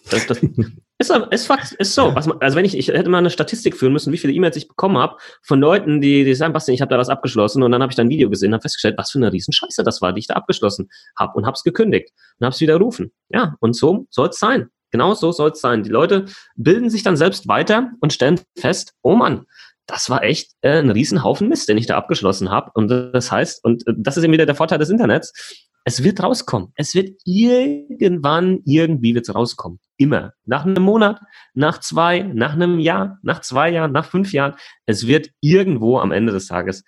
[0.08, 0.40] das, das
[0.98, 2.14] ist, ist, Fakt, ist so.
[2.14, 4.68] Was also wenn ich, ich hätte mal eine Statistik führen müssen, wie viele E-Mails ich
[4.68, 7.82] bekommen habe von Leuten, die, die sagen, Bastian, ich habe da was abgeschlossen und dann
[7.82, 10.20] habe ich da ein Video gesehen, habe festgestellt, was für eine Riesenscheiße das war, die
[10.20, 13.12] ich da abgeschlossen habe und habe es gekündigt und habe es widerrufen.
[13.28, 14.70] Ja, und so soll es sein.
[14.90, 15.82] Genau so soll es sein.
[15.82, 19.44] Die Leute bilden sich dann selbst weiter und stellen fest, oh Mann,
[19.86, 22.70] das war echt äh, ein Riesenhaufen Mist, den ich da abgeschlossen habe.
[22.74, 26.20] Und das heißt, und äh, das ist eben wieder der Vorteil des Internets, es wird
[26.20, 26.72] rauskommen.
[26.74, 29.78] Es wird irgendwann, irgendwie wird es rauskommen.
[29.96, 30.32] Immer.
[30.44, 31.20] Nach einem Monat,
[31.54, 34.54] nach zwei, nach einem Jahr, nach zwei Jahren, nach fünf Jahren.
[34.86, 36.84] Es wird irgendwo am Ende des Tages,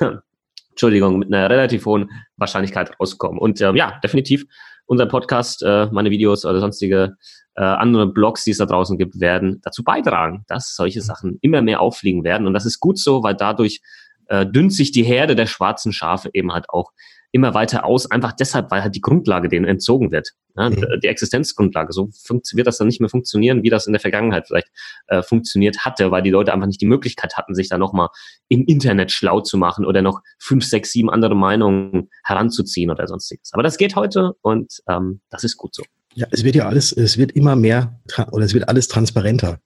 [0.70, 3.38] Entschuldigung, mit einer relativ hohen Wahrscheinlichkeit rauskommen.
[3.38, 4.46] Und äh, ja, definitiv
[4.86, 7.16] unser Podcast, äh, meine Videos oder sonstige
[7.54, 11.60] äh, andere Blogs, die es da draußen gibt, werden dazu beitragen, dass solche Sachen immer
[11.60, 12.46] mehr auffliegen werden.
[12.46, 13.82] Und das ist gut so, weil dadurch
[14.28, 16.92] äh, dünnt sich die Herde der schwarzen Schafe eben halt auch
[17.30, 20.30] immer weiter aus, einfach deshalb, weil halt die Grundlage denen entzogen wird.
[20.56, 20.84] Ja, mhm.
[21.02, 21.92] Die Existenzgrundlage.
[21.92, 22.08] So
[22.52, 24.68] wird das dann nicht mehr funktionieren, wie das in der Vergangenheit vielleicht
[25.08, 28.08] äh, funktioniert hatte, weil die Leute einfach nicht die Möglichkeit hatten, sich da nochmal
[28.48, 33.52] im Internet schlau zu machen oder noch fünf, sechs, sieben andere Meinungen heranzuziehen oder sonstiges.
[33.52, 35.84] Aber das geht heute und ähm, das ist gut so.
[36.14, 38.00] Ja, es wird ja alles, es wird immer mehr
[38.32, 39.60] oder es wird alles transparenter.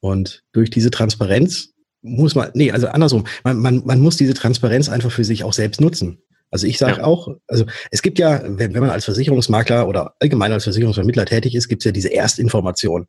[0.00, 4.88] Und durch diese Transparenz muss man, nee, also andersrum, man, man, man muss diese Transparenz
[4.88, 6.22] einfach für sich auch selbst nutzen.
[6.50, 7.04] Also ich sage ja.
[7.04, 11.54] auch, also es gibt ja, wenn, wenn man als Versicherungsmakler oder allgemein als Versicherungsvermittler tätig
[11.54, 13.06] ist, gibt es ja diese Erstinformation,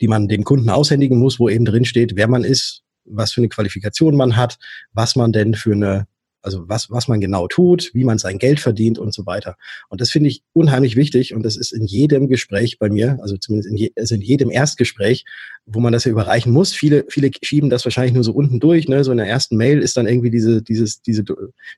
[0.00, 3.40] die man dem Kunden aushändigen muss, wo eben drin steht, wer man ist, was für
[3.40, 4.58] eine Qualifikation man hat,
[4.92, 6.06] was man denn für eine
[6.42, 9.56] also was, was man genau tut, wie man sein Geld verdient und so weiter.
[9.88, 13.36] Und das finde ich unheimlich wichtig und das ist in jedem Gespräch bei mir, also
[13.36, 15.24] zumindest in, je, also in jedem Erstgespräch,
[15.66, 16.72] wo man das ja überreichen muss.
[16.72, 18.88] Viele, viele schieben das wahrscheinlich nur so unten durch.
[18.88, 19.04] Ne?
[19.04, 21.24] So in der ersten Mail ist dann irgendwie diese, dieses, diese,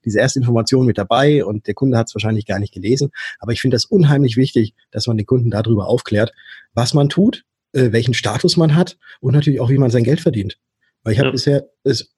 [0.04, 3.10] diese erste Information mit dabei und der Kunde hat es wahrscheinlich gar nicht gelesen.
[3.38, 6.32] Aber ich finde das unheimlich wichtig, dass man den Kunden darüber aufklärt,
[6.74, 10.20] was man tut, äh, welchen Status man hat und natürlich auch, wie man sein Geld
[10.20, 10.58] verdient.
[11.02, 11.32] Weil ich habe ja.
[11.32, 11.66] bisher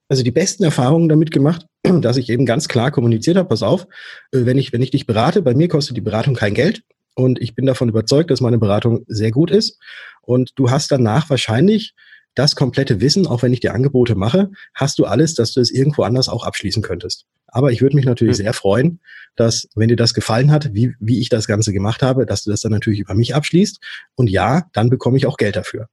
[0.09, 1.67] also die besten Erfahrungen damit gemacht,
[2.01, 3.87] dass ich eben ganz klar kommuniziert habe, pass auf,
[4.33, 6.83] äh, wenn ich, wenn ich dich berate, bei mir kostet die Beratung kein Geld
[7.15, 9.79] und ich bin davon überzeugt, dass meine Beratung sehr gut ist
[10.23, 11.95] und du hast danach wahrscheinlich
[12.35, 15.71] das komplette Wissen, auch wenn ich dir Angebote mache, hast du alles, dass du es
[15.71, 17.27] irgendwo anders auch abschließen könntest.
[17.47, 18.43] Aber ich würde mich natürlich mhm.
[18.43, 19.01] sehr freuen,
[19.37, 22.51] dass, wenn dir das gefallen hat, wie, wie ich das Ganze gemacht habe, dass du
[22.51, 23.79] das dann natürlich über mich abschließt.
[24.17, 25.89] Und ja, dann bekomme ich auch Geld dafür.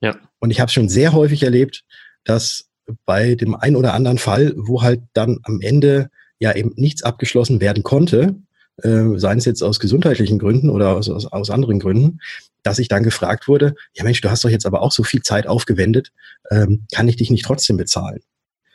[0.00, 0.16] Ja.
[0.38, 1.84] Und ich habe schon sehr häufig erlebt,
[2.24, 2.68] dass
[3.04, 7.60] bei dem einen oder anderen Fall, wo halt dann am Ende ja eben nichts abgeschlossen
[7.60, 8.36] werden konnte,
[8.82, 12.20] äh, seien es jetzt aus gesundheitlichen Gründen oder aus, aus, aus anderen Gründen,
[12.62, 15.22] dass ich dann gefragt wurde, ja Mensch, du hast doch jetzt aber auch so viel
[15.22, 16.12] Zeit aufgewendet,
[16.50, 18.20] ähm, kann ich dich nicht trotzdem bezahlen?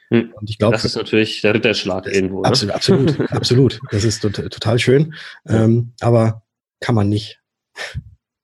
[0.10, 0.34] Hm.
[0.34, 2.43] Und ich glaube, das ist natürlich der Ritterschlag irgendwo.
[2.43, 2.75] Absolut, ne?
[2.75, 3.79] absolut, absolut.
[3.91, 5.13] Das ist total schön,
[5.47, 6.43] ähm, aber
[6.79, 7.39] kann man nicht.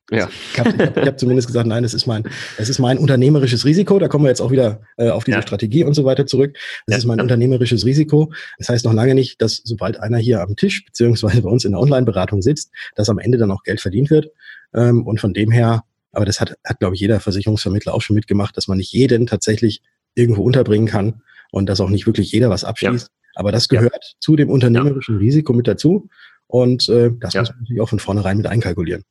[0.09, 0.29] Ja.
[0.53, 2.23] Ich habe hab, hab zumindest gesagt, nein, es ist mein,
[2.57, 3.99] es ist mein unternehmerisches Risiko.
[3.99, 5.41] Da kommen wir jetzt auch wieder äh, auf diese ja.
[5.41, 6.55] Strategie und so weiter zurück.
[6.87, 6.97] Es ja.
[6.97, 7.23] ist mein ja.
[7.23, 8.31] unternehmerisches Risiko.
[8.57, 11.71] Das heißt noch lange nicht, dass sobald einer hier am Tisch beziehungsweise bei uns in
[11.71, 14.27] der Online-Beratung sitzt, dass am Ende dann auch Geld verdient wird.
[14.73, 18.15] Ähm, und von dem her, aber das hat, hat, glaube ich, jeder Versicherungsvermittler auch schon
[18.15, 19.81] mitgemacht, dass man nicht jeden tatsächlich
[20.15, 23.09] irgendwo unterbringen kann und dass auch nicht wirklich jeder was abschließt.
[23.35, 25.17] Aber das gehört zu dem unternehmerischen.
[25.17, 26.09] Risiko mit dazu.
[26.47, 29.03] Und äh, das muss man natürlich auch von vornherein mit einkalkulieren.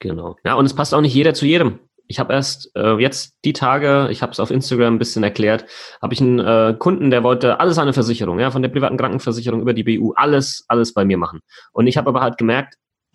[0.00, 0.36] Genau.
[0.44, 1.78] Ja, und es passt auch nicht jeder zu jedem.
[2.06, 5.64] Ich habe erst äh, jetzt die Tage, ich habe es auf Instagram ein bisschen erklärt,
[6.02, 9.62] habe ich einen äh, Kunden, der wollte alles eine Versicherung, ja, von der privaten Krankenversicherung
[9.62, 11.40] über die BU, alles, alles bei mir machen.
[11.72, 12.74] Und ich habe aber halt gemerkt,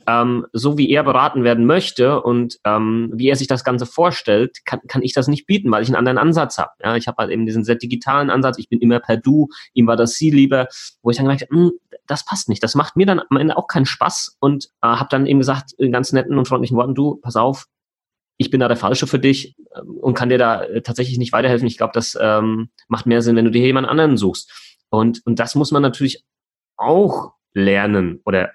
[0.09, 4.65] ähm, so wie er beraten werden möchte und ähm, wie er sich das Ganze vorstellt,
[4.65, 6.71] kann, kann ich das nicht bieten, weil ich einen anderen Ansatz habe.
[6.83, 9.85] Ja, ich habe halt eben diesen sehr digitalen Ansatz, ich bin immer per Du, ihm
[9.85, 10.67] war das Sie lieber,
[11.03, 11.71] wo ich dann gemerkt habe, hm,
[12.07, 15.09] das passt nicht, das macht mir dann am Ende auch keinen Spaß und äh, habe
[15.11, 17.67] dann eben gesagt, in ganz netten und freundlichen Worten, du, pass auf,
[18.37, 21.33] ich bin da der Falsche für dich ähm, und kann dir da äh, tatsächlich nicht
[21.33, 21.67] weiterhelfen.
[21.67, 24.77] Ich glaube, das ähm, macht mehr Sinn, wenn du dir jemand anderen suchst.
[24.89, 26.23] Und, und das muss man natürlich
[26.77, 28.51] auch lernen oder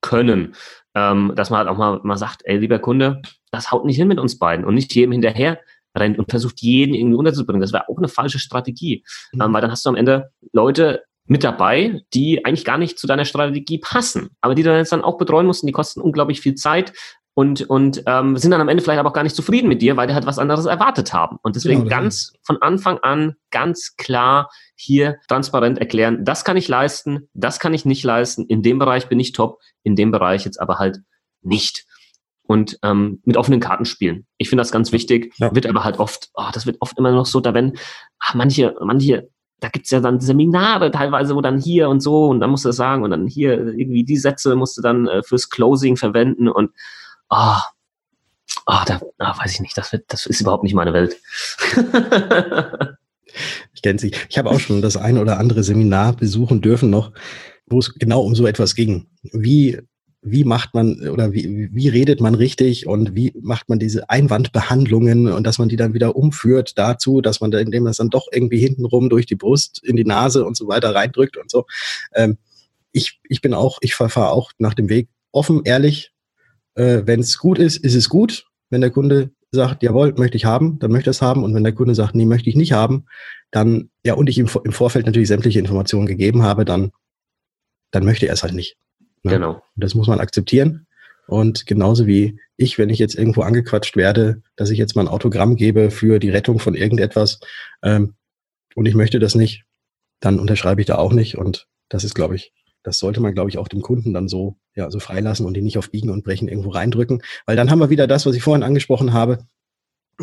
[0.00, 0.54] können,
[0.96, 3.20] ähm, dass man halt auch mal, mal sagt, ey, lieber Kunde,
[3.52, 5.60] das haut nicht hin mit uns beiden und nicht jedem hinterher
[5.94, 7.60] rennt und versucht, jeden irgendwie unterzubringen.
[7.60, 9.42] Das wäre auch eine falsche Strategie, mhm.
[9.42, 13.06] ähm, weil dann hast du am Ende Leute mit dabei, die eigentlich gar nicht zu
[13.06, 16.40] deiner Strategie passen, aber die du jetzt dann auch betreuen musst und die kosten unglaublich
[16.40, 16.92] viel Zeit,
[17.38, 19.98] und, und ähm, sind dann am Ende vielleicht aber auch gar nicht zufrieden mit dir,
[19.98, 21.36] weil die halt was anderes erwartet haben.
[21.42, 26.66] Und deswegen genau, ganz von Anfang an ganz klar hier transparent erklären, das kann ich
[26.66, 30.46] leisten, das kann ich nicht leisten, in dem Bereich bin ich top, in dem Bereich
[30.46, 31.00] jetzt aber halt
[31.42, 31.84] nicht.
[32.46, 34.26] Und ähm, mit offenen Karten spielen.
[34.38, 35.54] Ich finde das ganz wichtig, ja.
[35.54, 37.76] wird aber halt oft, oh, das wird oft immer noch so, da wenn
[38.18, 39.28] ach, manche, manche
[39.60, 42.70] da gibt's ja dann Seminare teilweise, wo dann hier und so und dann musst du
[42.70, 46.48] das sagen und dann hier irgendwie die Sätze musst du dann äh, fürs Closing verwenden
[46.48, 46.70] und
[47.28, 47.62] ah,
[48.66, 51.16] ah, da ah, weiß ich nicht, das, wird, das ist überhaupt nicht meine Welt.
[53.74, 54.12] ich kenne sie.
[54.28, 57.12] Ich habe auch schon das ein oder andere Seminar besuchen dürfen noch,
[57.66, 59.06] wo es genau um so etwas ging.
[59.22, 59.78] Wie,
[60.22, 65.32] wie macht man oder wie, wie redet man richtig und wie macht man diese Einwandbehandlungen
[65.32, 68.10] und dass man die dann wieder umführt dazu, dass man da, indem man es dann
[68.10, 71.66] doch irgendwie hintenrum durch die Brust in die Nase und so weiter reindrückt und so.
[72.14, 72.38] Ähm,
[72.92, 76.12] ich, ich bin auch, ich verfahre auch nach dem Weg offen, ehrlich,
[76.76, 78.46] äh, wenn es gut ist, ist es gut.
[78.70, 81.42] Wenn der Kunde sagt, jawohl, möchte ich haben, dann möchte er es haben.
[81.42, 83.06] Und wenn der Kunde sagt, nee, möchte ich nicht haben,
[83.50, 86.92] dann, ja, und ich im, im Vorfeld natürlich sämtliche Informationen gegeben habe, dann,
[87.90, 88.76] dann möchte er es halt nicht.
[89.22, 89.32] Ne?
[89.32, 89.54] Genau.
[89.54, 90.86] Und das muss man akzeptieren.
[91.26, 95.08] Und genauso wie ich, wenn ich jetzt irgendwo angequatscht werde, dass ich jetzt mal ein
[95.08, 97.40] Autogramm gebe für die Rettung von irgendetwas
[97.82, 98.14] ähm,
[98.74, 99.64] und ich möchte das nicht,
[100.20, 101.36] dann unterschreibe ich da auch nicht.
[101.36, 102.52] Und das ist, glaube ich,
[102.86, 105.64] das sollte man, glaube ich, auch dem Kunden dann so, ja, so freilassen und ihn
[105.64, 107.20] nicht auf Biegen und Brechen irgendwo reindrücken.
[107.44, 109.38] Weil dann haben wir wieder das, was ich vorhin angesprochen habe.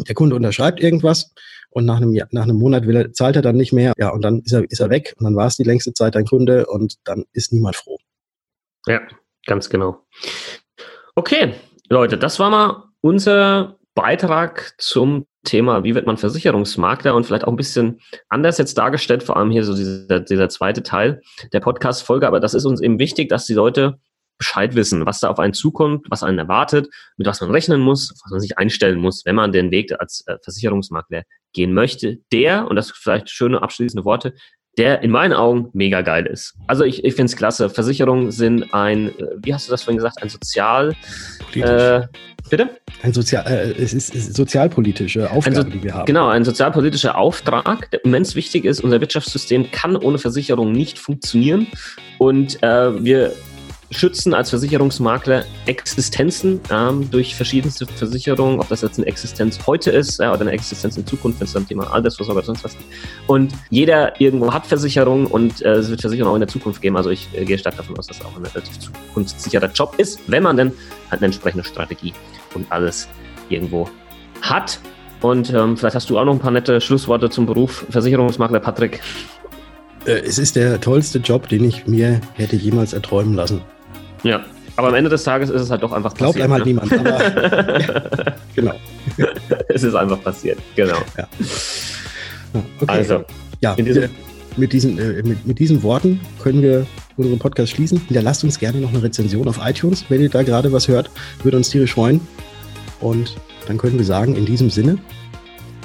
[0.07, 1.33] Der Kunde unterschreibt irgendwas
[1.71, 3.91] und nach einem, nach einem Monat will er, zahlt er dann nicht mehr.
[3.97, 6.15] Ja, und dann ist er, ist er weg und dann war es die längste Zeit
[6.15, 7.97] dein Kunde und dann ist niemand froh.
[8.87, 9.01] Ja,
[9.45, 9.97] ganz genau.
[11.15, 11.55] Okay,
[11.89, 17.51] Leute, das war mal unser Beitrag zum Thema, wie wird man Versicherungsmakler und vielleicht auch
[17.51, 22.27] ein bisschen anders jetzt dargestellt, vor allem hier so dieser, dieser zweite Teil der Podcast-Folge.
[22.27, 23.99] Aber das ist uns eben wichtig, dass die Leute
[24.37, 28.11] Bescheid wissen, was da auf einen zukommt, was einen erwartet, mit was man rechnen muss,
[28.23, 32.19] was man sich einstellen muss, wenn man den Weg als äh, Versicherungsmakler gehen möchte.
[32.31, 34.33] Der, und das vielleicht schöne abschließende Worte,
[34.77, 36.55] der in meinen Augen mega geil ist.
[36.67, 37.69] Also ich, ich finde es klasse.
[37.69, 40.95] Versicherungen sind ein, äh, wie hast du das vorhin gesagt, ein Sozial...
[41.53, 42.01] Äh,
[42.49, 42.69] bitte?
[43.03, 46.05] Ein Sozial, äh, es ist, ist sozialpolitische Aufgabe, so, die wir haben.
[46.05, 48.81] Genau, ein sozialpolitischer Auftrag, der immens wichtig ist.
[48.81, 51.67] Unser Wirtschaftssystem kann ohne Versicherung nicht funktionieren.
[52.17, 53.33] Und äh, wir
[53.93, 60.19] schützen als Versicherungsmakler Existenzen ähm, durch verschiedenste Versicherungen, ob das jetzt eine Existenz heute ist
[60.19, 62.89] äh, oder eine Existenz in Zukunft, wenn es dann Thema Altersvorsorge oder sonst was gibt.
[63.27, 66.97] Und jeder irgendwo hat Versicherung und äh, es wird Versicherung auch in der Zukunft geben.
[66.97, 70.19] Also ich äh, gehe stark davon aus, dass es auch ein relativ zukunftssicherer Job ist,
[70.27, 70.71] wenn man denn
[71.11, 72.13] halt eine entsprechende Strategie
[72.53, 73.07] und alles
[73.49, 73.89] irgendwo
[74.41, 74.79] hat.
[75.21, 79.01] Und ähm, vielleicht hast du auch noch ein paar nette Schlussworte zum Beruf Versicherungsmakler, Patrick.
[80.05, 83.61] Äh, es ist der tollste Job, den ich mir hätte jemals erträumen lassen.
[84.23, 84.43] Ja,
[84.75, 86.47] aber am Ende des Tages ist es halt doch einfach Glaubt passiert.
[86.47, 87.05] Glaubt einmal ne?
[87.05, 87.21] niemand.
[87.33, 88.73] Aber, ja, genau.
[89.67, 90.97] es ist einfach passiert, genau.
[91.17, 91.27] Ja.
[92.79, 92.91] Okay.
[92.91, 93.25] Also,
[93.61, 94.09] ja, diesem
[94.57, 96.85] mit, diesen, äh, mit, mit diesen Worten können wir
[97.17, 97.99] unseren Podcast schließen.
[98.07, 101.09] Hinterlasst uns gerne noch eine Rezension auf iTunes, wenn ihr da gerade was hört.
[101.43, 102.21] Würde uns tierisch freuen.
[102.99, 103.35] Und
[103.67, 104.97] dann können wir sagen, in diesem Sinne.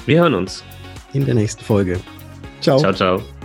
[0.07, 0.65] Wir hören uns.
[1.13, 1.99] In der nächsten Folge.
[2.61, 2.79] Ciao.
[2.79, 3.38] Ciao, ciao.